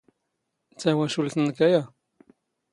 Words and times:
ⵜⴰⵡⴰⵛⵓⵍⵜ 0.79 1.33
ⵏⵏⴽ 1.39 1.59
ⴰⵢⴰ? 1.65 1.81